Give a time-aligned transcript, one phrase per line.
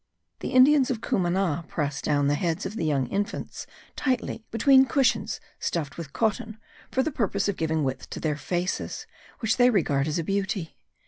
[0.39, 5.95] [The Indians of Cumana press down the heads of young infants tightly between cushions stuffed
[5.95, 6.57] with cotton
[6.89, 9.05] for the purpose of giving width to their faces,
[9.41, 10.75] which they regard as a beauty.